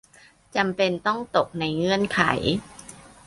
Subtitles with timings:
[0.55, 2.21] จำเป็นต้องตกในเงื่อนไข